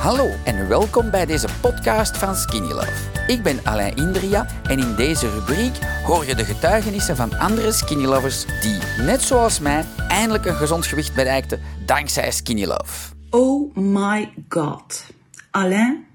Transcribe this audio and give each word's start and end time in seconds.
Hallo 0.00 0.30
en 0.44 0.68
welkom 0.68 1.10
bij 1.10 1.26
deze 1.26 1.48
podcast 1.60 2.16
van 2.18 2.34
Skinny 2.34 2.72
Love. 2.72 3.26
Ik 3.26 3.42
ben 3.42 3.64
Alain 3.64 3.96
Indria 3.96 4.46
en 4.62 4.78
in 4.78 4.94
deze 4.94 5.30
rubriek 5.30 5.76
hoor 6.04 6.26
je 6.26 6.34
de 6.34 6.44
getuigenissen 6.44 7.16
van 7.16 7.38
andere 7.38 7.72
Skinny 7.72 8.04
Lovers 8.04 8.46
die, 8.60 9.04
net 9.04 9.22
zoals 9.22 9.58
mij, 9.58 9.84
eindelijk 10.08 10.44
een 10.44 10.54
gezond 10.54 10.86
gewicht 10.86 11.14
bereikten 11.14 11.60
dankzij 11.86 12.30
Skinny 12.30 12.64
Love. 12.64 13.14
Oh 13.30 13.76
my 13.76 14.32
god. 14.48 15.06
Alain, 15.50 16.06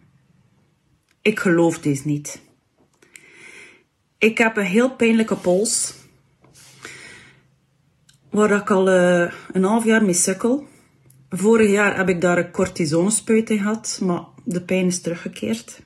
ik 1.21 1.39
geloof 1.39 1.79
dit 1.79 2.05
niet. 2.05 2.41
Ik 4.17 4.37
heb 4.37 4.57
een 4.57 4.65
heel 4.65 4.95
pijnlijke 4.95 5.35
pols. 5.35 5.93
Waar 8.29 8.51
ik 8.51 8.71
al 8.71 8.89
eh, 8.89 9.31
een 9.51 9.63
half 9.63 9.83
jaar 9.83 10.03
mee 10.03 10.13
sukkel. 10.13 10.67
Vorig 11.37 11.71
jaar 11.71 11.97
heb 11.97 12.09
ik 12.09 12.21
daar 12.21 12.37
een 12.37 12.51
cortisonespuit 12.51 13.49
in 13.49 13.57
gehad, 13.57 13.99
maar 14.03 14.23
de 14.43 14.61
pijn 14.61 14.85
is 14.85 15.01
teruggekeerd. 15.01 15.81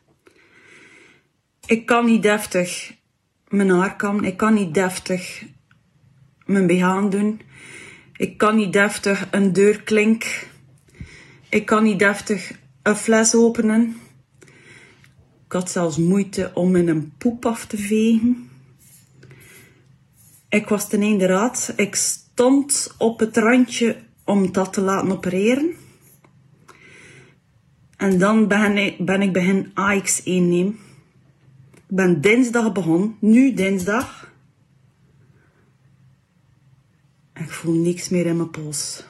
Ik 1.66 1.86
kan 1.86 2.06
niet 2.06 2.24
deftig 2.24 2.94
mijn 3.48 3.70
haar 3.70 3.96
kammen. 3.96 4.24
Ik 4.24 4.38
kan 4.38 4.54
niet 4.54 4.74
deftig 4.74 5.44
mijn 6.46 6.68
BH 6.68 7.10
doen. 7.10 7.42
Ik 8.14 8.38
kan 8.38 8.56
niet 8.56 8.74
deftig 8.74 9.28
een 9.32 9.54
deurklink. 9.54 10.48
Ik 11.50 11.66
kan 11.66 11.84
niet 11.84 12.00
deftig 12.00 12.52
een 12.84 12.96
fles 12.96 13.36
openen. 13.36 13.96
Ik 15.46 15.52
had 15.52 15.72
zelfs 15.72 15.98
moeite 15.98 16.52
om 16.54 16.76
in 16.76 16.88
een 16.88 17.14
poep 17.18 17.46
af 17.46 17.66
te 17.66 17.78
vegen. 17.78 18.50
Ik 20.50 20.70
was 20.70 20.90
ten 20.90 21.02
einde 21.02 21.26
raad. 21.26 21.74
Ik 21.76 21.96
stond 21.96 22.96
op 22.98 23.20
het 23.20 23.38
randje 23.38 24.08
om 24.30 24.52
dat 24.52 24.74
te 24.74 24.82
laten 24.82 25.12
opereren. 25.12 25.76
En 27.98 28.18
dan 28.18 28.48
ben 28.48 28.78
ik, 28.78 29.06
ben 29.06 29.22
ik 29.22 29.34
begin 29.34 29.66
AX1 29.70 30.24
nemen. 30.24 30.80
Ik 31.74 31.96
ben 31.96 32.22
dinsdag 32.22 32.72
begonnen, 32.72 33.18
nu 33.20 33.54
dinsdag. 33.54 34.32
En 37.34 37.44
ik 37.44 37.50
voel 37.50 37.74
niks 37.74 38.10
meer 38.10 38.26
in 38.26 38.38
mijn 38.38 38.50
pols. 38.50 39.04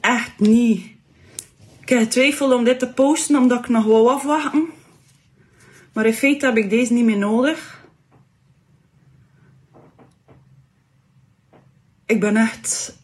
Echt 0.00 0.38
niet. 0.38 0.86
Ik 1.80 1.88
heb 1.88 2.40
om 2.40 2.64
dit 2.64 2.78
te 2.78 2.92
posten 2.92 3.36
omdat 3.36 3.58
ik 3.58 3.68
nog 3.68 3.84
wou 3.84 4.08
afwachten. 4.08 4.66
Maar 5.92 6.06
in 6.06 6.14
feite 6.14 6.46
heb 6.46 6.56
ik 6.56 6.70
deze 6.70 6.92
niet 6.92 7.04
meer 7.04 7.18
nodig. 7.18 7.84
Ik 12.06 12.20
ben 12.20 12.36
echt 12.36 12.96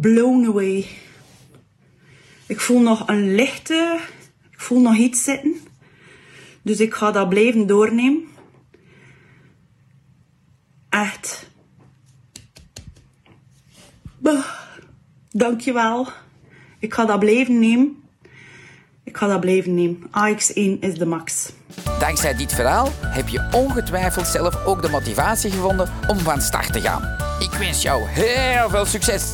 blown 0.00 0.46
away. 0.46 0.86
Ik 2.46 2.60
voel 2.60 2.80
nog 2.80 3.08
een 3.08 3.34
lichte, 3.34 4.00
ik 4.50 4.60
voel 4.60 4.80
nog 4.80 4.96
iets 4.96 5.22
zitten. 5.22 5.54
Dus 6.62 6.80
ik 6.80 6.94
ga 6.94 7.10
dat 7.10 7.28
blijven 7.28 7.66
doornemen. 7.66 8.28
Echt. 10.88 11.50
Dankjewel. 15.30 16.08
Ik 16.78 16.94
ga 16.94 17.04
dat 17.04 17.18
blijven 17.18 17.58
nemen. 17.58 18.02
Ik 19.04 19.16
ga 19.16 19.26
dat 19.26 19.40
blijven 19.40 19.74
nemen. 19.74 20.02
AX1 20.06 20.78
is 20.80 20.94
de 20.94 21.06
max. 21.06 21.52
Dankzij 21.98 22.34
dit 22.34 22.52
verhaal 22.52 22.88
heb 23.00 23.28
je 23.28 23.48
ongetwijfeld 23.52 24.26
zelf 24.26 24.64
ook 24.64 24.82
de 24.82 24.88
motivatie 24.88 25.50
gevonden 25.50 25.92
om 26.08 26.18
van 26.18 26.40
start 26.40 26.72
te 26.72 26.80
gaan. 26.80 27.02
Ik 27.38 27.50
wens 27.58 27.82
jou 27.82 28.08
heel 28.08 28.70
veel 28.70 28.84
succes! 28.84 29.32